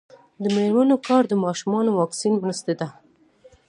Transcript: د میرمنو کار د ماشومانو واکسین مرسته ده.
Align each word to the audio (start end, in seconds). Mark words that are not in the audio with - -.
د 0.41 0.43
میرمنو 0.55 0.95
کار 1.07 1.23
د 1.27 1.33
ماشومانو 1.45 1.89
واکسین 1.99 2.33
مرسته 2.43 2.71
ده. 2.79 2.87